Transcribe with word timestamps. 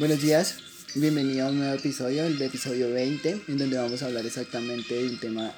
Buenos 0.00 0.22
días, 0.22 0.54
bienvenido 0.94 1.44
a 1.44 1.50
un 1.50 1.58
nuevo 1.58 1.74
episodio, 1.74 2.24
el 2.24 2.40
episodio 2.40 2.90
20, 2.90 3.42
en 3.48 3.58
donde 3.58 3.76
vamos 3.76 4.02
a 4.02 4.06
hablar 4.06 4.24
exactamente 4.24 4.94
de 4.94 5.10
un 5.10 5.20
tema 5.20 5.54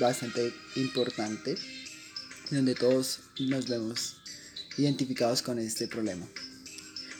bastante 0.00 0.52
importante, 0.74 1.54
donde 2.50 2.74
todos 2.74 3.20
nos 3.38 3.68
vemos 3.68 4.16
identificados 4.78 5.42
con 5.42 5.60
este 5.60 5.86
problema 5.86 6.26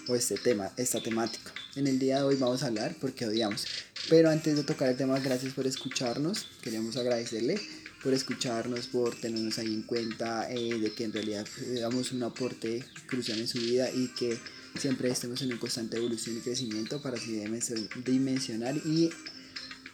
o 0.08 0.16
este 0.16 0.34
tema, 0.34 0.72
esta 0.76 1.00
temática. 1.00 1.54
En 1.76 1.86
el 1.86 2.00
día 2.00 2.16
de 2.16 2.22
hoy 2.24 2.34
vamos 2.34 2.64
a 2.64 2.66
hablar 2.66 2.96
porque 3.00 3.24
odiamos. 3.26 3.64
Pero 4.08 4.28
antes 4.28 4.56
de 4.56 4.64
tocar 4.64 4.88
el 4.88 4.96
tema, 4.96 5.20
gracias 5.20 5.54
por 5.54 5.64
escucharnos. 5.64 6.48
Queremos 6.60 6.96
agradecerle 6.96 7.60
por 8.02 8.12
escucharnos, 8.14 8.88
por 8.88 9.14
tenernos 9.14 9.58
ahí 9.58 9.72
en 9.72 9.82
cuenta 9.82 10.50
eh, 10.50 10.76
de 10.76 10.92
que 10.92 11.04
en 11.04 11.12
realidad 11.12 11.46
eh, 11.60 11.78
damos 11.78 12.10
un 12.10 12.24
aporte 12.24 12.84
crucial 13.06 13.38
en 13.38 13.46
su 13.46 13.58
vida 13.58 13.92
y 13.92 14.08
que 14.08 14.40
siempre 14.76 15.10
estemos 15.10 15.40
en 15.42 15.48
una 15.48 15.60
constante 15.60 15.96
evolución 15.96 16.36
y 16.36 16.40
crecimiento 16.40 17.00
para 17.00 17.16
así 17.16 17.42
dimensionar 18.04 18.76
y 18.76 19.10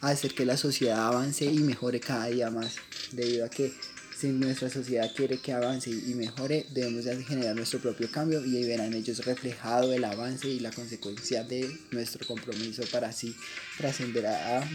hacer 0.01 0.35
que 0.35 0.45
la 0.45 0.57
sociedad 0.57 1.07
avance 1.07 1.45
y 1.45 1.59
mejore 1.61 2.01
cada 2.01 2.27
día 2.27 2.51
más, 2.51 2.77
debido 3.13 3.45
a 3.45 3.49
que 3.49 3.73
si 4.19 4.29
nuestra 4.29 4.71
sociedad 4.71 5.11
quiere 5.15 5.39
que 5.39 5.53
avance 5.53 5.91
y 5.91 6.15
mejore, 6.15 6.67
debemos 6.71 7.05
de 7.05 7.23
generar 7.25 7.57
nuestro 7.57 7.81
propio 7.81 8.11
cambio 8.11 8.45
y 8.45 8.57
ahí 8.57 8.65
verán 8.65 8.95
ellos 8.95 9.25
reflejado 9.25 9.93
el 9.93 10.05
avance 10.05 10.49
y 10.49 10.61
la 10.61 10.71
consecuencia 10.71 11.43
de 11.43 11.77
nuestro 11.91 12.27
compromiso 12.27 12.85
para 12.93 13.09
así 13.09 13.35
trascender 13.77 14.27
a, 14.27 14.69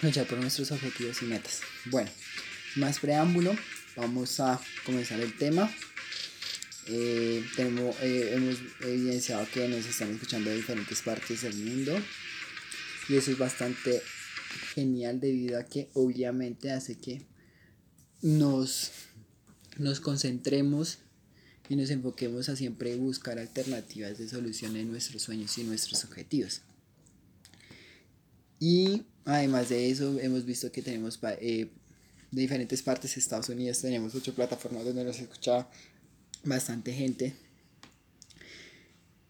luchar 0.00 0.26
por 0.26 0.38
nuestros 0.38 0.70
objetivos 0.70 1.22
y 1.22 1.24
metas. 1.24 1.62
Bueno, 1.86 2.10
más 2.76 2.98
preámbulo, 3.00 3.56
vamos 3.96 4.38
a 4.40 4.60
comenzar 4.86 5.20
el 5.20 5.36
tema. 5.36 5.70
Eh, 6.86 7.44
tenemos, 7.56 7.96
eh, 8.02 8.34
hemos 8.34 8.58
evidenciado 8.80 9.46
que 9.52 9.66
nos 9.68 9.86
están 9.86 10.12
escuchando 10.12 10.50
de 10.50 10.56
diferentes 10.56 11.00
partes 11.00 11.42
del 11.42 11.56
mundo 11.56 11.96
y 13.08 13.16
eso 13.16 13.30
es 13.30 13.38
bastante 13.38 14.02
genial 14.74 15.18
debido 15.18 15.58
a 15.58 15.64
que 15.64 15.88
obviamente 15.94 16.70
hace 16.70 16.96
que 16.96 17.22
nos, 18.20 18.92
nos 19.78 20.00
concentremos 20.00 20.98
y 21.68 21.76
nos 21.76 21.90
enfoquemos 21.90 22.48
a 22.48 22.56
siempre 22.56 22.96
buscar 22.96 23.38
alternativas 23.38 24.18
de 24.18 24.28
solución 24.28 24.76
en 24.76 24.90
nuestros 24.90 25.22
sueños 25.22 25.56
y 25.56 25.64
nuestros 25.64 26.04
objetivos. 26.04 26.62
Y 28.60 29.04
además 29.24 29.70
de 29.70 29.90
eso, 29.90 30.18
hemos 30.20 30.44
visto 30.44 30.70
que 30.70 30.82
tenemos 30.82 31.18
eh, 31.22 31.70
de 32.30 32.40
diferentes 32.40 32.82
partes 32.82 33.14
de 33.14 33.20
Estados 33.20 33.48
Unidos, 33.48 33.80
tenemos 33.80 34.14
ocho 34.14 34.34
plataformas 34.34 34.84
donde 34.84 35.04
nos 35.04 35.18
escucha 35.18 35.66
bastante 36.44 36.92
gente. 36.92 37.34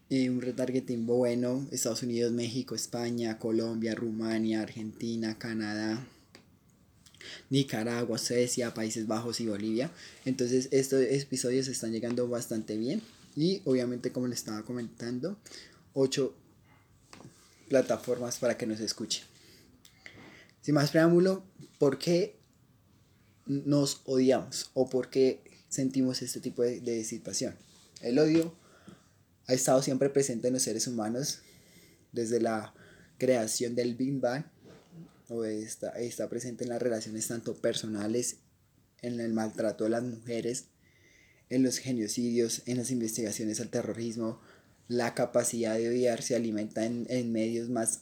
Eh, 0.09 0.29
un 0.29 0.41
retargeting 0.41 1.05
bueno, 1.05 1.67
Estados 1.71 2.03
Unidos, 2.03 2.31
México, 2.31 2.75
España, 2.75 3.39
Colombia, 3.39 3.95
Rumania, 3.95 4.61
Argentina, 4.61 5.37
Canadá, 5.37 6.05
Nicaragua, 7.49 8.17
Suecia, 8.17 8.73
Países 8.73 9.07
Bajos 9.07 9.39
y 9.39 9.47
Bolivia. 9.47 9.91
Entonces 10.25 10.69
estos 10.71 11.01
episodios 11.01 11.67
están 11.67 11.91
llegando 11.91 12.27
bastante 12.27 12.77
bien 12.77 13.01
y 13.35 13.61
obviamente 13.65 14.11
como 14.11 14.27
les 14.27 14.39
estaba 14.39 14.63
comentando, 14.63 15.37
ocho 15.93 16.35
plataformas 17.67 18.37
para 18.37 18.57
que 18.57 18.67
nos 18.67 18.79
escuchen. 18.79 19.23
Sin 20.61 20.75
más 20.75 20.91
preámbulo, 20.91 21.43
¿por 21.79 21.97
qué 21.97 22.35
nos 23.47 24.01
odiamos 24.05 24.69
o 24.73 24.89
por 24.89 25.09
qué 25.09 25.41
sentimos 25.75 26.21
este 26.21 26.39
tipo 26.39 26.63
de, 26.63 27.03
situación. 27.03 27.55
El 28.01 28.17
odio 28.19 28.55
ha 29.47 29.53
estado 29.53 29.81
siempre 29.81 30.09
presente 30.09 30.47
en 30.47 30.53
los 30.53 30.63
seres 30.63 30.87
humanos 30.87 31.39
desde 32.11 32.39
la 32.39 32.73
creación 33.17 33.75
del 33.75 33.95
Big 33.95 34.19
Bang 34.19 34.45
o 35.27 35.43
está, 35.43 35.89
está 35.89 36.29
presente 36.29 36.63
en 36.63 36.69
las 36.69 36.81
relaciones 36.81 37.27
tanto 37.27 37.55
personales, 37.55 38.37
en 39.01 39.19
el 39.19 39.33
maltrato 39.33 39.83
de 39.83 39.91
las 39.91 40.03
mujeres, 40.03 40.65
en 41.49 41.63
los 41.63 41.77
genocidios, 41.77 42.63
en 42.65 42.77
las 42.77 42.91
investigaciones 42.91 43.59
al 43.59 43.69
terrorismo, 43.69 44.39
la 44.87 45.13
capacidad 45.15 45.75
de 45.75 45.89
odiar 45.89 46.21
se 46.21 46.35
alimenta 46.35 46.85
en, 46.85 47.31
medios 47.31 47.69
más 47.69 48.01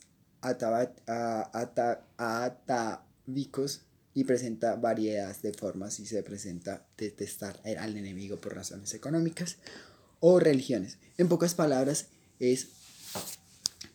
atavicos 2.17 3.85
y 4.13 4.25
presenta 4.25 4.75
variedad 4.75 5.35
de 5.41 5.53
formas 5.53 5.99
y 5.99 6.05
se 6.05 6.21
presenta 6.23 6.85
detestar 6.97 7.59
al 7.79 7.97
enemigo 7.97 8.39
por 8.39 8.55
razones 8.55 8.93
económicas 8.93 9.57
o 10.19 10.39
religiones. 10.39 10.97
En 11.17 11.27
pocas 11.27 11.55
palabras 11.55 12.07
es 12.39 12.67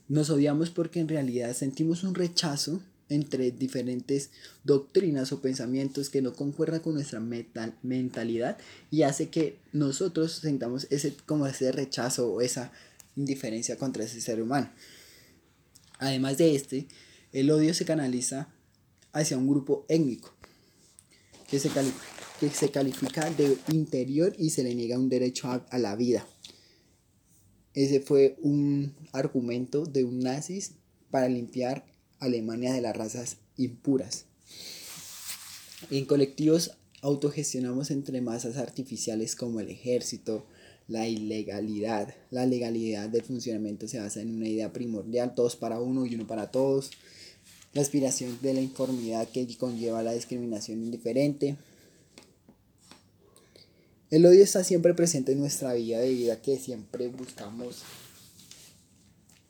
nos 0.09 0.31
odiamos 0.31 0.71
porque 0.71 1.01
en 1.01 1.09
realidad 1.09 1.55
sentimos 1.55 2.03
un 2.03 2.15
rechazo 2.15 2.81
entre 3.11 3.51
diferentes 3.51 4.31
doctrinas 4.65 5.33
o 5.33 5.41
pensamientos 5.41 6.11
que 6.11 6.23
no 6.23 6.34
concuerdan 6.34 6.81
con 6.81 6.95
nuestra 6.95 7.21
mentalidad 7.83 8.59
y 8.91 9.03
hace 9.03 9.28
que 9.28 9.59
nosotros 9.73 10.33
sentamos 10.33 10.87
ese 10.91 11.15
como 11.27 11.47
ese 11.47 11.73
rechazo 11.73 12.33
o 12.33 12.41
esa 12.41 12.73
indiferencia 13.17 13.77
contra 13.77 14.05
ese 14.05 14.21
ser 14.21 14.43
humano. 14.43 14.71
Además 15.99 16.39
de 16.39 16.55
este, 16.55 16.87
el 17.33 17.51
odio 17.51 17.75
se 17.75 17.84
canaliza 17.84 18.49
hacia 19.13 19.39
un 19.39 19.49
grupo 19.49 19.85
étnico 19.89 20.35
que 21.49 21.59
se, 21.59 21.71
que 22.41 22.51
se 22.51 22.71
califica 22.71 23.31
de 23.31 23.57
interior 23.73 24.35
y 24.39 24.51
se 24.51 24.63
le 24.63 24.75
niega 24.75 24.99
un 24.99 25.09
derecho 25.09 25.49
a, 25.49 25.79
la 25.79 25.97
vida. 25.97 26.27
Ese 27.75 28.01
fue 28.01 28.37
un 28.43 28.95
argumento 29.13 29.85
de 29.85 30.05
un 30.05 30.21
nazis 30.21 30.73
para 31.11 31.29
limpiar 31.29 31.87
Alemania 32.19 32.73
de 32.73 32.81
las 32.81 32.97
razas 32.97 33.39
impuras. 33.57 34.27
En 35.91 36.05
colectivos 36.05 36.73
autogestionamos 37.01 37.91
entre 37.91 38.21
masas 38.21 38.57
artificiales 38.57 39.37
como 39.37 39.61
el 39.61 39.69
ejército, 39.69 40.47
la 40.89 41.07
ilegalidad. 41.07 42.15
La 42.31 42.47
legalidad 42.47 43.09
del 43.09 43.23
funcionamiento 43.23 43.87
se 43.87 44.01
basa 44.01 44.21
en 44.21 44.35
una 44.35 44.49
idea 44.49 44.73
primordial, 44.73 45.35
todos 45.35 45.55
para 45.57 45.81
uno 45.81 46.05
y 46.05 46.15
uno 46.15 46.27
para 46.27 46.51
todos 46.51 46.91
la 47.73 47.83
aspiración 47.83 48.39
de 48.43 48.55
la 48.55 48.61
informidad 48.61 49.29
que 49.29 49.47
conlleva 49.56 50.03
la 50.03 50.12
discriminación 50.12 50.83
indiferente. 50.83 51.56
El 54.11 54.25
odio 54.25 54.43
está 54.43 54.65
siempre 54.65 54.95
presente 54.95 55.33
en 55.33 55.41
nuestra 55.41 55.75
vida 55.75 55.99
debido 55.99 56.33
a 56.33 56.37
que 56.37 56.59
siempre 56.59 57.09
buscamos 57.09 57.83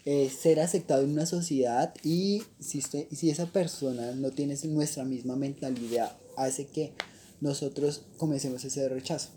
eh, 0.05 0.31
ser 0.31 0.59
aceptado 0.59 1.03
en 1.05 1.11
una 1.11 1.27
sociedad 1.27 1.95
y 2.03 2.43
si, 2.59 2.81
si 2.81 3.31
esa 3.31 3.47
persona 3.53 4.13
no 4.13 4.31
tiene 4.31 4.57
nuestra 4.65 5.05
misma 5.05 5.37
mentalidad 5.37 6.17
hace 6.37 6.67
que 6.67 6.93
nosotros 7.41 8.03
comencemos 8.17 8.65
ese 8.65 8.89
rechazo. 8.89 9.29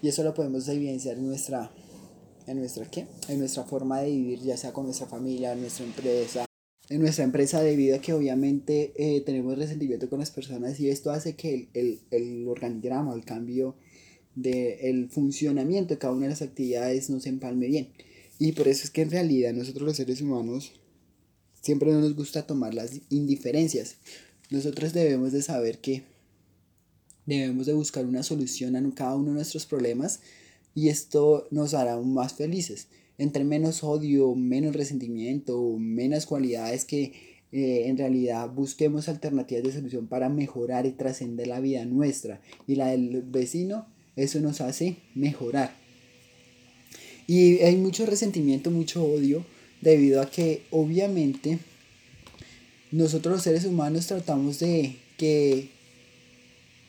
Y 0.00 0.08
eso 0.08 0.22
lo 0.22 0.32
podemos 0.32 0.68
evidenciar 0.68 1.16
en 1.16 1.26
nuestra, 1.26 1.70
en 2.46 2.58
nuestra, 2.58 2.90
¿qué? 2.90 3.06
En 3.28 3.38
nuestra 3.38 3.64
forma 3.64 4.00
de 4.00 4.10
vivir, 4.10 4.40
ya 4.40 4.56
sea 4.56 4.72
con 4.72 4.84
nuestra 4.84 5.06
familia, 5.06 5.54
nuestra 5.54 5.84
empresa, 5.84 6.44
en 6.92 7.00
nuestra 7.00 7.24
empresa 7.24 7.62
debido 7.62 7.96
a 7.96 8.00
que 8.00 8.12
obviamente 8.12 8.92
eh, 8.96 9.22
tenemos 9.22 9.56
resentimiento 9.56 10.10
con 10.10 10.18
las 10.20 10.30
personas 10.30 10.78
y 10.78 10.90
esto 10.90 11.10
hace 11.10 11.34
que 11.34 11.68
el, 11.72 12.00
el, 12.10 12.46
organigrama, 12.46 13.14
el 13.14 13.24
cambio 13.24 13.74
del 14.34 15.08
funcionamiento 15.08 15.94
de 15.94 15.98
cada 15.98 16.12
una 16.12 16.24
de 16.24 16.30
las 16.30 16.42
actividades 16.42 17.08
no 17.08 17.18
se 17.18 17.30
empalme 17.30 17.66
bien. 17.66 17.88
Y 18.38 18.52
por 18.52 18.68
eso 18.68 18.84
es 18.84 18.90
que 18.90 19.02
en 19.02 19.10
realidad 19.10 19.54
nosotros 19.54 19.86
los 19.86 19.96
seres 19.96 20.20
humanos 20.20 20.72
siempre 21.62 21.92
no 21.92 22.00
nos 22.00 22.14
gusta 22.14 22.46
tomar 22.46 22.74
las 22.74 23.00
indiferencias. 23.08 23.96
Nosotros 24.50 24.92
debemos 24.92 25.32
de 25.32 25.42
saber 25.42 25.78
que 25.78 26.02
debemos 27.24 27.66
de 27.66 27.72
buscar 27.72 28.04
una 28.04 28.22
solución 28.22 28.76
a 28.76 28.94
cada 28.94 29.14
uno 29.16 29.28
de 29.28 29.34
nuestros 29.34 29.64
problemas 29.64 30.20
y 30.74 30.88
esto 30.88 31.48
nos 31.50 31.74
hará 31.74 31.98
más 32.00 32.34
felices 32.34 32.88
entre 33.18 33.44
menos 33.44 33.84
odio, 33.84 34.34
menos 34.34 34.74
resentimiento, 34.74 35.76
menos 35.78 36.26
cualidades 36.26 36.84
que 36.84 37.12
eh, 37.52 37.84
en 37.86 37.98
realidad 37.98 38.48
busquemos 38.50 39.08
alternativas 39.08 39.62
de 39.62 39.72
solución 39.72 40.06
para 40.06 40.28
mejorar 40.28 40.86
y 40.86 40.92
trascender 40.92 41.46
la 41.46 41.60
vida 41.60 41.84
nuestra 41.84 42.40
y 42.66 42.76
la 42.76 42.88
del 42.88 43.22
vecino, 43.22 43.86
eso 44.16 44.40
nos 44.40 44.60
hace 44.60 44.96
mejorar. 45.14 45.72
Y 47.26 47.60
hay 47.60 47.76
mucho 47.76 48.06
resentimiento, 48.06 48.70
mucho 48.70 49.04
odio, 49.04 49.44
debido 49.80 50.20
a 50.20 50.30
que 50.30 50.62
obviamente 50.70 51.58
nosotros 52.90 53.34
los 53.34 53.42
seres 53.44 53.64
humanos 53.64 54.06
tratamos 54.06 54.58
de 54.58 54.96
que 55.16 55.68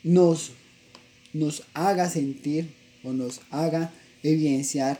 nos, 0.03 0.51
nos 1.33 1.63
haga 1.73 2.09
sentir 2.09 2.82
o 3.03 3.13
nos 3.13 3.41
haga 3.49 3.93
evidenciar 4.23 4.99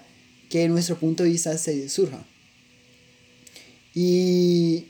que 0.49 0.67
nuestro 0.67 0.99
punto 0.99 1.23
de 1.23 1.29
vista 1.29 1.57
se 1.57 1.89
surja. 1.89 2.25
Y 3.95 4.87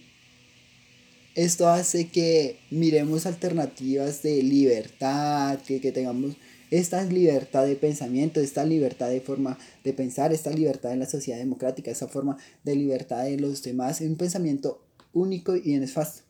esto 1.35 1.67
hace 1.67 2.09
que 2.09 2.59
miremos 2.69 3.25
alternativas 3.25 4.21
de 4.23 4.43
libertad, 4.43 5.59
que, 5.61 5.79
tengamos 5.91 6.35
esta 6.69 7.03
libertad 7.03 7.65
de 7.65 7.75
pensamiento, 7.75 8.39
esta 8.39 8.65
libertad 8.65 9.09
de 9.09 9.21
forma 9.21 9.57
de 9.83 9.93
pensar, 9.93 10.31
esta 10.31 10.51
libertad 10.51 10.93
en 10.93 10.99
la 10.99 11.09
sociedad 11.09 11.39
democrática, 11.39 11.91
esta 11.91 12.07
forma 12.07 12.37
de 12.63 12.75
libertad 12.75 13.23
de 13.23 13.37
los 13.37 13.63
demás, 13.63 14.01
un 14.01 14.15
pensamiento 14.15 14.83
único 15.11 15.55
y 15.55 15.77
nefasto. 15.77 16.23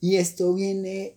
Y 0.00 0.16
esto 0.16 0.54
viene, 0.54 1.14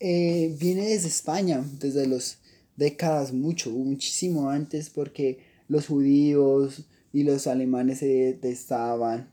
eh, 0.00 0.54
viene 0.58 0.88
desde 0.88 1.08
España, 1.08 1.64
desde 1.78 2.06
las 2.06 2.38
décadas 2.76 3.32
mucho, 3.32 3.70
muchísimo 3.70 4.50
antes, 4.50 4.90
porque 4.90 5.38
los 5.68 5.86
judíos 5.86 6.86
y 7.12 7.24
los 7.24 7.46
alemanes 7.46 7.98
se 7.98 8.06
detestaban 8.06 9.30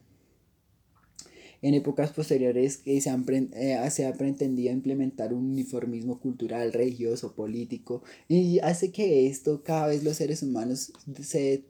en 1.64 1.76
épocas 1.76 2.12
posteriores 2.12 2.82
se, 2.84 3.10
han, 3.10 3.26
eh, 3.54 3.80
se 3.90 4.06
ha 4.06 4.14
pretendido 4.14 4.74
implementar 4.74 5.34
un 5.34 5.52
uniformismo 5.52 6.20
cultural, 6.20 6.74
religioso, 6.74 7.36
político, 7.36 8.04
y 8.28 8.60
hace 8.60 8.92
que 8.92 9.28
esto 9.28 9.64
cada 9.64 9.88
vez 9.88 10.04
los 10.04 10.18
seres 10.18 10.44
humanos 10.44 10.92
se 11.22 11.64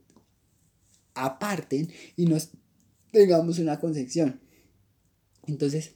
aparten 1.14 1.90
y 2.16 2.26
nos 2.26 2.50
tengamos 3.12 3.60
una 3.60 3.80
concepción. 3.80 4.42
Entonces, 5.46 5.92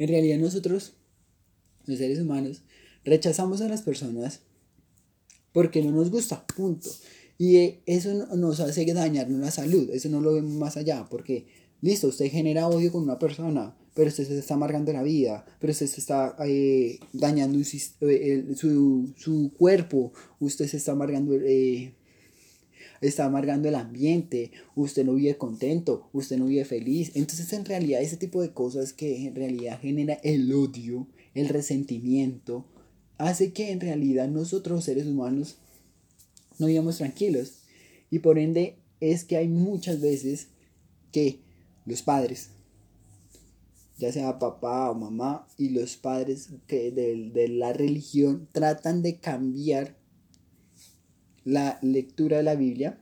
en 0.00 0.08
realidad 0.08 0.38
nosotros, 0.38 0.94
los 1.84 1.98
seres 1.98 2.18
humanos, 2.18 2.64
rechazamos 3.06 3.62
a 3.62 3.68
las 3.68 3.80
personas 3.80 4.40
porque 5.52 5.82
no 5.82 5.90
nos 5.90 6.10
gusta, 6.10 6.46
punto. 6.46 6.90
Y 7.38 7.80
eso 7.86 8.12
nos 8.36 8.60
hace 8.60 8.84
dañarnos 8.92 9.40
la 9.40 9.50
salud, 9.50 9.88
eso 9.90 10.10
no 10.10 10.20
lo 10.20 10.34
vemos 10.34 10.52
más 10.52 10.76
allá, 10.76 11.06
porque 11.10 11.46
Listo, 11.82 12.08
usted 12.08 12.30
genera 12.30 12.68
odio 12.68 12.90
con 12.90 13.02
una 13.02 13.18
persona, 13.18 13.76
pero 13.94 14.08
usted 14.08 14.26
se 14.26 14.38
está 14.38 14.54
amargando 14.54 14.92
la 14.92 15.02
vida, 15.02 15.44
pero 15.60 15.72
usted 15.72 15.86
se 15.86 16.00
está 16.00 16.34
eh, 16.46 16.98
dañando 17.12 17.58
eh, 18.00 18.44
su, 18.56 19.52
cuerpo, 19.58 20.12
usted 20.40 20.66
se 20.66 20.78
está 20.78 20.92
amargando, 20.92 21.34
eh, 21.34 21.94
está 23.02 23.26
amargando 23.26 23.68
el 23.68 23.74
ambiente, 23.74 24.52
usted 24.74 25.04
no 25.04 25.14
vive 25.14 25.36
contento, 25.36 26.08
usted 26.14 26.38
no 26.38 26.46
vive 26.46 26.64
feliz. 26.64 27.12
Entonces 27.14 27.52
en 27.52 27.66
realidad 27.66 28.00
ese 28.00 28.16
tipo 28.16 28.40
de 28.40 28.52
cosas 28.52 28.94
que 28.94 29.26
en 29.26 29.34
realidad 29.34 29.78
genera 29.80 30.14
el 30.22 30.52
odio, 30.54 31.06
el 31.34 31.48
resentimiento, 31.50 32.64
hace 33.18 33.52
que 33.52 33.70
en 33.70 33.80
realidad 33.80 34.28
nosotros 34.28 34.84
seres 34.84 35.06
humanos 35.06 35.56
no 36.58 36.66
vivamos 36.66 36.98
tranquilos. 36.98 37.62
Y 38.10 38.20
por 38.20 38.38
ende 38.38 38.76
es 39.00 39.24
que 39.24 39.36
hay 39.36 39.48
muchas 39.48 40.00
veces 40.00 40.48
que 41.12 41.40
los 41.84 42.02
padres, 42.02 42.50
ya 43.98 44.12
sea 44.12 44.38
papá 44.38 44.90
o 44.90 44.94
mamá, 44.94 45.46
y 45.56 45.70
los 45.70 45.96
padres 45.96 46.50
que 46.66 46.90
de, 46.92 47.48
la 47.48 47.72
religión 47.72 48.48
tratan 48.52 49.02
de 49.02 49.18
cambiar 49.18 49.96
la 51.44 51.78
lectura 51.82 52.38
de 52.38 52.42
la 52.42 52.56
Biblia 52.56 53.00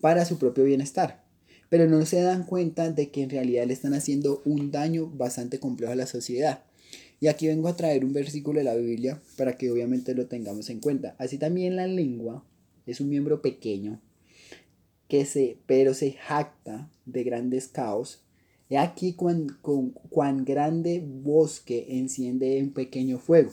para 0.00 0.24
su 0.24 0.38
propio 0.38 0.64
bienestar. 0.64 1.24
Pero 1.68 1.88
no 1.88 2.04
se 2.04 2.20
dan 2.20 2.44
cuenta 2.44 2.90
de 2.90 3.10
que 3.10 3.22
en 3.22 3.30
realidad 3.30 3.66
le 3.66 3.72
están 3.72 3.94
haciendo 3.94 4.42
un 4.44 4.70
daño 4.70 5.08
bastante 5.08 5.58
complejo 5.58 5.92
a 5.92 5.96
la 5.96 6.06
sociedad. 6.06 6.64
Y 7.20 7.28
aquí 7.28 7.46
vengo 7.46 7.68
a 7.68 7.76
traer 7.76 8.04
un 8.04 8.12
versículo 8.12 8.58
de 8.58 8.64
la 8.64 8.74
Biblia 8.74 9.22
para 9.36 9.56
que 9.56 9.70
obviamente 9.70 10.14
lo 10.14 10.26
tengamos 10.26 10.68
en 10.70 10.80
cuenta. 10.80 11.14
Así 11.18 11.38
también 11.38 11.76
la 11.76 11.86
lengua 11.86 12.44
es 12.86 13.00
un 13.00 13.08
miembro 13.08 13.40
pequeño 13.40 14.00
que 15.08 15.24
se, 15.24 15.58
pero 15.66 15.94
se 15.94 16.12
jacta 16.12 16.90
de 17.06 17.24
grandes 17.24 17.68
caos. 17.68 18.22
He 18.68 18.78
aquí 18.78 19.14
cuán, 19.14 19.58
cuán 20.10 20.44
grande 20.44 21.04
bosque 21.06 21.86
enciende 21.90 22.60
un 22.62 22.72
pequeño 22.72 23.18
fuego. 23.18 23.50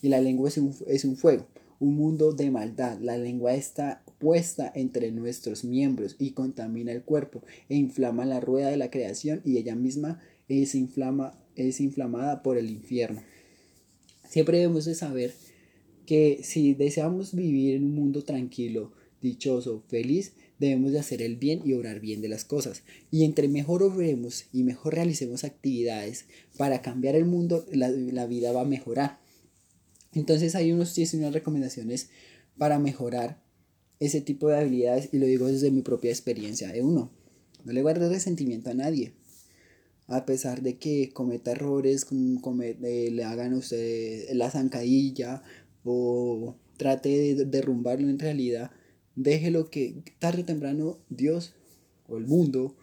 Y 0.00 0.08
la 0.08 0.20
lengua 0.20 0.48
es 0.48 0.58
un, 0.58 0.74
es 0.86 1.04
un 1.04 1.16
fuego, 1.16 1.46
un 1.80 1.94
mundo 1.94 2.32
de 2.32 2.50
maldad. 2.50 2.98
La 3.00 3.18
lengua 3.18 3.54
está 3.54 4.02
puesta 4.22 4.70
entre 4.76 5.10
nuestros 5.10 5.64
miembros 5.64 6.14
y 6.20 6.30
contamina 6.30 6.92
el 6.92 7.02
cuerpo 7.02 7.42
e 7.68 7.74
inflama 7.74 8.24
la 8.24 8.38
rueda 8.38 8.68
de 8.70 8.76
la 8.76 8.88
creación 8.88 9.42
y 9.44 9.56
ella 9.56 9.74
misma 9.74 10.22
es, 10.46 10.76
inflama, 10.76 11.36
es 11.56 11.80
inflamada 11.80 12.44
por 12.44 12.56
el 12.56 12.70
infierno. 12.70 13.20
Siempre 14.28 14.58
debemos 14.58 14.84
de 14.84 14.94
saber 14.94 15.34
que 16.06 16.38
si 16.44 16.74
deseamos 16.74 17.34
vivir 17.34 17.74
en 17.74 17.82
un 17.82 17.96
mundo 17.96 18.22
tranquilo, 18.22 18.92
dichoso, 19.20 19.82
feliz, 19.88 20.34
debemos 20.60 20.92
de 20.92 21.00
hacer 21.00 21.20
el 21.20 21.34
bien 21.34 21.60
y 21.64 21.72
obrar 21.72 21.98
bien 21.98 22.22
de 22.22 22.28
las 22.28 22.44
cosas. 22.44 22.84
Y 23.10 23.24
entre 23.24 23.48
mejor 23.48 23.82
obremos 23.82 24.44
y 24.52 24.62
mejor 24.62 24.94
realicemos 24.94 25.42
actividades 25.42 26.26
para 26.56 26.80
cambiar 26.80 27.16
el 27.16 27.24
mundo, 27.24 27.66
la, 27.72 28.26
vida 28.26 28.52
va 28.52 28.60
a 28.60 28.66
mejorar. 28.66 29.18
Entonces 30.14 30.54
hay 30.54 30.70
unos 30.70 30.96
y 30.96 31.16
unas 31.16 31.32
recomendaciones 31.32 32.10
para 32.56 32.78
mejorar 32.78 33.41
ese 34.04 34.20
tipo 34.20 34.48
de 34.48 34.56
habilidades 34.56 35.10
y 35.12 35.18
lo 35.18 35.26
digo 35.26 35.46
desde 35.46 35.70
mi 35.70 35.82
propia 35.82 36.10
experiencia 36.10 36.72
de 36.72 36.82
uno. 36.82 37.12
No 37.64 37.72
le 37.72 37.82
guarde 37.82 38.08
resentimiento 38.08 38.68
a 38.70 38.74
nadie. 38.74 39.12
A 40.08 40.26
pesar 40.26 40.60
de 40.62 40.76
que 40.76 41.10
cometa 41.12 41.52
errores, 41.52 42.06
eh, 42.10 43.10
le 43.12 43.24
hagan 43.24 43.52
a 43.52 43.58
usted 43.58 44.28
la 44.32 44.50
zancadilla 44.50 45.44
o 45.84 46.56
trate 46.76 47.34
de 47.34 47.44
derrumbarlo 47.44 48.08
en 48.08 48.18
realidad, 48.18 48.72
déjelo 49.14 49.70
que 49.70 50.02
tarde 50.18 50.42
o 50.42 50.46
temprano 50.46 50.98
Dios 51.08 51.54
o 52.08 52.18
el 52.18 52.26
mundo 52.26 52.74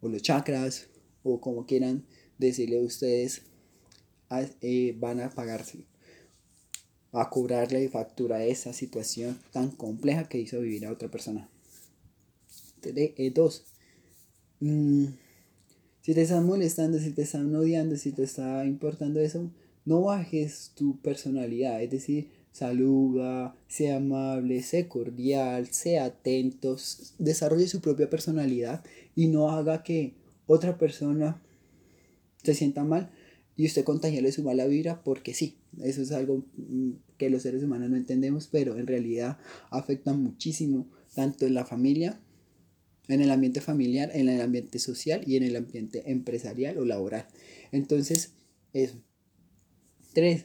o 0.00 0.08
los 0.08 0.22
chakras 0.22 0.86
o 1.24 1.40
como 1.40 1.66
quieran 1.66 2.04
decirle 2.38 2.78
a 2.78 2.82
ustedes 2.82 3.42
eh, 4.60 4.96
van 5.00 5.18
a 5.18 5.30
pagarse 5.30 5.89
a 7.12 7.28
cobrarle 7.30 7.88
factura 7.88 8.36
a 8.36 8.44
esa 8.44 8.72
situación 8.72 9.38
tan 9.52 9.70
compleja 9.70 10.28
que 10.28 10.38
hizo 10.38 10.60
vivir 10.60 10.86
a 10.86 10.92
otra 10.92 11.08
persona. 11.08 11.48
Eh, 12.82 13.32
dos, 13.34 13.64
mm, 14.60 15.06
si 16.02 16.14
te 16.14 16.22
están 16.22 16.46
molestando, 16.46 16.98
si 16.98 17.10
te 17.10 17.22
están 17.22 17.54
odiando, 17.54 17.96
si 17.96 18.12
te 18.12 18.22
está 18.22 18.64
importando 18.64 19.20
eso, 19.20 19.50
no 19.84 20.02
bajes 20.02 20.72
tu 20.74 20.98
personalidad, 21.00 21.82
es 21.82 21.90
decir, 21.90 22.30
saluda, 22.52 23.54
sea 23.68 23.96
amable, 23.96 24.62
sea 24.62 24.88
cordial, 24.88 25.66
sea 25.68 26.06
atento, 26.06 26.76
desarrolle 27.18 27.68
su 27.68 27.80
propia 27.80 28.08
personalidad 28.08 28.84
y 29.14 29.28
no 29.28 29.50
haga 29.50 29.82
que 29.82 30.14
otra 30.46 30.78
persona 30.78 31.40
se 32.42 32.54
sienta 32.54 32.84
mal 32.84 33.10
y 33.56 33.66
usted 33.66 33.84
contagiarle 33.84 34.32
su 34.32 34.42
mala 34.42 34.66
vibra 34.66 35.02
porque 35.02 35.34
sí, 35.34 35.59
eso 35.82 36.02
es 36.02 36.12
algo 36.12 36.44
mm, 36.56 36.90
que 37.16 37.30
los 37.30 37.42
seres 37.42 37.62
humanos 37.62 37.90
no 37.90 37.96
entendemos, 37.96 38.48
pero 38.48 38.78
en 38.78 38.86
realidad 38.86 39.38
afecta 39.70 40.12
muchísimo 40.12 40.88
tanto 41.14 41.46
en 41.46 41.54
la 41.54 41.64
familia, 41.64 42.20
en 43.08 43.20
el 43.20 43.30
ambiente 43.30 43.60
familiar, 43.60 44.10
en 44.14 44.28
el 44.28 44.40
ambiente 44.40 44.78
social 44.78 45.22
y 45.26 45.36
en 45.36 45.42
el 45.42 45.56
ambiente 45.56 46.10
empresarial 46.10 46.78
o 46.78 46.84
laboral. 46.84 47.26
Entonces, 47.72 48.34
eso. 48.72 49.02
Tres, 50.12 50.44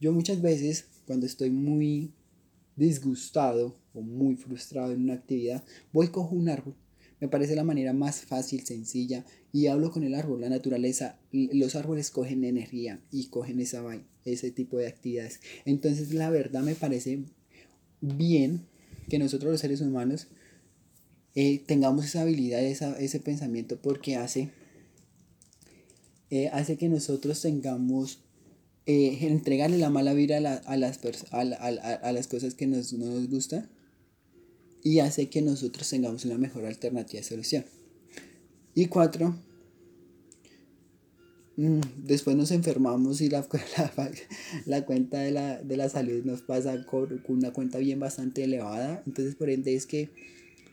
yo 0.00 0.12
muchas 0.12 0.40
veces, 0.40 0.86
cuando 1.06 1.26
estoy 1.26 1.50
muy 1.50 2.12
disgustado 2.76 3.76
o 3.92 4.00
muy 4.00 4.36
frustrado 4.36 4.92
en 4.92 5.02
una 5.02 5.14
actividad, 5.14 5.64
voy 5.92 6.08
cojo 6.08 6.34
un 6.34 6.48
árbol. 6.48 6.74
Me 7.20 7.28
parece 7.28 7.56
la 7.56 7.64
manera 7.64 7.92
más 7.92 8.20
fácil, 8.20 8.64
sencilla, 8.64 9.24
y 9.52 9.66
hablo 9.66 9.90
con 9.90 10.04
el 10.04 10.14
árbol. 10.14 10.40
La 10.40 10.48
naturaleza, 10.48 11.18
los 11.32 11.74
árboles 11.74 12.10
cogen 12.10 12.44
energía 12.44 13.00
y 13.10 13.26
cogen 13.26 13.60
esa, 13.60 13.82
ese 14.24 14.50
tipo 14.50 14.76
de 14.76 14.86
actividades. 14.86 15.40
Entonces, 15.64 16.14
la 16.14 16.30
verdad 16.30 16.62
me 16.62 16.74
parece 16.74 17.24
bien 18.00 18.66
que 19.08 19.18
nosotros 19.18 19.50
los 19.50 19.60
seres 19.60 19.80
humanos 19.80 20.28
eh, 21.34 21.62
tengamos 21.66 22.04
esa 22.04 22.22
habilidad, 22.22 22.62
ese 22.62 23.20
pensamiento, 23.20 23.80
porque 23.80 24.16
hace, 24.16 24.50
eh, 26.30 26.48
hace 26.52 26.76
que 26.76 26.88
nosotros 26.88 27.40
tengamos 27.40 28.20
eh, 28.86 29.18
entregarle 29.22 29.78
la 29.78 29.90
mala 29.90 30.14
vida 30.14 30.36
a, 30.36 30.76
las, 30.76 31.00
a, 31.32 31.40
a, 31.40 32.12
las 32.12 32.26
cosas 32.28 32.54
que 32.54 32.66
nos, 32.66 32.92
no 32.92 33.06
nos 33.06 33.28
gustan 33.28 33.68
y 34.88 35.00
hace 35.00 35.28
que 35.28 35.42
nosotros 35.42 35.86
tengamos 35.90 36.24
una 36.24 36.38
mejor 36.38 36.64
alternativa 36.64 37.20
de 37.20 37.28
solución. 37.28 37.62
Y 38.74 38.86
cuatro, 38.86 39.36
mm, 41.58 41.80
después 42.04 42.34
nos 42.34 42.50
enfermamos 42.52 43.20
y 43.20 43.28
la, 43.28 43.46
la, 44.64 44.86
cuenta 44.86 45.18
de 45.20 45.30
la, 45.30 45.62
de 45.62 45.76
la, 45.76 45.90
salud 45.90 46.24
nos 46.24 46.40
pasa 46.40 46.86
con, 46.86 47.22
una 47.28 47.52
cuenta 47.52 47.76
bien 47.76 48.00
bastante 48.00 48.44
elevada. 48.44 49.02
Entonces, 49.06 49.34
por 49.34 49.50
ende, 49.50 49.74
es 49.74 49.84
que 49.84 50.08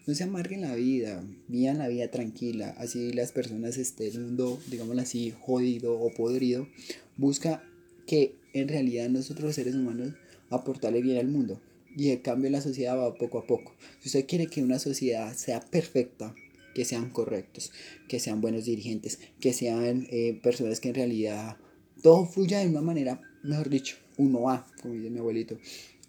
no 0.07 0.15
se 0.15 0.23
amarguen 0.23 0.61
la 0.61 0.75
vida, 0.75 1.21
vivan 1.49 1.79
la 1.79 1.89
vida 1.89 2.09
tranquila. 2.09 2.73
Así 2.77 3.11
las 3.11 3.33
personas 3.33 3.75
estén 3.75 4.13
en 4.13 4.17
un 4.19 4.25
mundo, 4.27 4.61
digámoslo 4.71 5.01
así, 5.01 5.33
jodido 5.41 5.99
o 5.99 6.13
podrido. 6.13 6.69
Busca 7.17 7.63
que 8.07 8.37
en 8.53 8.69
realidad 8.69 9.09
nosotros 9.09 9.55
seres 9.55 9.75
humanos 9.75 10.13
aportarle 10.49 11.01
bien 11.01 11.17
al 11.17 11.27
mundo. 11.27 11.59
Y 11.95 12.09
el 12.09 12.21
cambio 12.21 12.47
en 12.47 12.53
la 12.53 12.61
sociedad 12.61 12.97
va 12.97 13.15
poco 13.15 13.39
a 13.39 13.47
poco. 13.47 13.73
Si 14.01 14.09
usted 14.09 14.25
quiere 14.25 14.47
que 14.47 14.61
una 14.61 14.79
sociedad 14.79 15.33
sea 15.33 15.61
perfecta, 15.61 16.35
que 16.73 16.85
sean 16.85 17.09
correctos, 17.09 17.71
que 18.07 18.19
sean 18.19 18.41
buenos 18.41 18.65
dirigentes, 18.65 19.19
que 19.39 19.53
sean 19.53 20.07
eh, 20.11 20.39
personas 20.43 20.81
que 20.81 20.89
en 20.89 20.95
realidad 20.95 21.57
todo 22.03 22.25
fluya 22.25 22.59
de 22.59 22.67
una 22.67 22.81
manera, 22.81 23.21
mejor 23.43 23.69
dicho, 23.69 23.95
1A, 24.17 24.65
como 24.81 24.93
dice 24.93 25.09
mi 25.09 25.19
abuelito. 25.19 25.57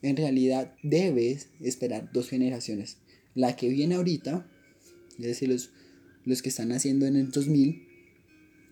En 0.03 0.17
realidad 0.17 0.75
debes 0.83 1.49
esperar 1.61 2.11
dos 2.13 2.29
generaciones. 2.29 2.99
La 3.35 3.57
que 3.57 3.69
viene 3.69 3.95
ahorita, 3.95 4.47
es 5.19 5.25
decir, 5.25 5.49
los, 5.49 5.71
los 6.25 6.43
que 6.43 6.49
están 6.49 6.69
naciendo 6.69 7.07
en 7.07 7.17
el 7.17 7.31
2000, 7.31 7.87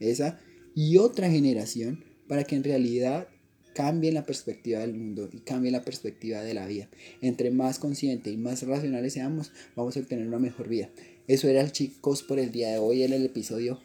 esa, 0.01 0.41
y 0.75 0.99
otra 0.99 1.31
generación 1.31 2.05
para 2.29 2.45
que 2.45 2.57
en 2.57 2.65
realidad 2.65 3.29
cambie 3.75 4.13
la 4.13 4.25
perspectiva 4.25 4.81
del 4.81 4.95
mundo 4.95 5.29
y 5.31 5.41
cambie 5.41 5.71
la 5.71 5.85
perspectiva 5.85 6.41
de 6.41 6.55
la 6.55 6.67
vida. 6.67 6.89
Entre 7.21 7.51
más 7.51 7.79
conscientes 7.79 8.33
y 8.33 8.37
más 8.37 8.63
racionales 8.67 9.13
seamos, 9.13 9.53
vamos 9.77 9.97
a 9.97 10.01
obtener 10.01 10.27
una 10.27 10.39
mejor 10.39 10.69
vida. 10.69 10.89
Eso 11.27 11.49
era, 11.49 11.71
chicos, 11.71 12.23
por 12.23 12.39
el 12.39 12.53
día 12.53 12.71
de 12.71 12.79
hoy, 12.79 13.03
en 13.03 13.13
el 13.13 13.25
episodio 13.25 13.81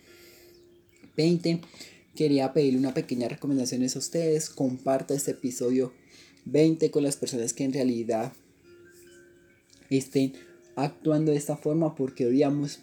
20. 1.17 1.59
Quería 2.15 2.53
pedirle 2.53 2.79
una 2.79 2.93
pequeña 2.93 3.27
recomendación 3.27 3.83
a 3.83 3.85
ustedes. 3.97 4.49
Comparta 4.49 5.13
este 5.13 5.31
episodio 5.31 5.93
20 6.45 6.91
con 6.91 7.03
las 7.03 7.17
personas 7.17 7.53
que 7.53 7.63
en 7.63 7.73
realidad 7.73 8.33
estén 9.89 10.33
actuando 10.75 11.31
de 11.31 11.37
esta 11.37 11.57
forma 11.57 11.95
porque 11.95 12.25
odiamos 12.25 12.79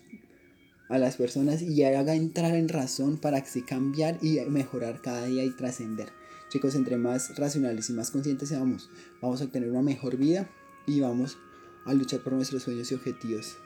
a 0.88 0.98
las 0.98 1.16
personas 1.16 1.62
y 1.62 1.82
haga 1.82 2.14
entrar 2.14 2.54
en 2.54 2.68
razón 2.68 3.18
para 3.18 3.38
así 3.38 3.62
cambiar 3.62 4.18
y 4.22 4.38
mejorar 4.48 5.02
cada 5.02 5.26
día 5.26 5.44
y 5.44 5.50
trascender. 5.50 6.08
Chicos, 6.48 6.74
entre 6.74 6.96
más 6.96 7.36
racionales 7.36 7.90
y 7.90 7.92
más 7.92 8.10
conscientes 8.10 8.48
seamos, 8.48 8.88
vamos 9.20 9.40
a 9.40 9.44
obtener 9.44 9.70
una 9.70 9.82
mejor 9.82 10.16
vida 10.16 10.48
y 10.86 11.00
vamos 11.00 11.38
a 11.84 11.94
luchar 11.94 12.20
por 12.20 12.34
nuestros 12.34 12.62
sueños 12.62 12.90
y 12.92 12.94
objetivos. 12.94 13.56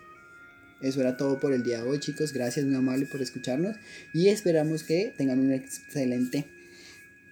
Eso 0.81 1.01
era 1.01 1.17
todo 1.17 1.39
por 1.39 1.53
el 1.53 1.63
día 1.63 1.83
de 1.83 1.89
hoy, 1.89 2.01
chicos. 2.01 2.33
Gracias, 2.33 2.65
muy 2.65 2.75
amable, 2.75 3.07
por 3.07 3.21
escucharnos 3.21 3.77
y 4.15 4.29
esperamos 4.29 4.83
que 4.83 5.13
tengan 5.17 5.41
un 5.41 5.53
excelente 5.53 6.47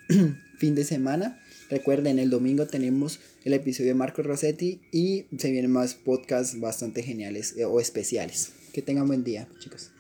fin 0.59 0.75
de 0.75 0.85
semana. 0.85 1.41
Recuerden, 1.71 2.19
el 2.19 2.31
domingo 2.31 2.67
tenemos 2.67 3.21
el 3.45 3.55
episodio 3.55 3.91
de 3.91 3.95
Marco 3.95 4.23
Rossetti 4.23 4.81
y 4.93 5.27
se 5.39 5.51
vienen 5.51 5.71
más 5.71 5.95
podcasts 5.95 6.61
bastante 6.61 7.03
geniales 7.03 7.55
eh, 7.57 7.65
o 7.65 7.81
especiales. 7.81 8.53
Que 8.73 8.83
tengan 8.83 9.07
buen 9.07 9.25
día, 9.25 9.49
chicos. 9.59 9.93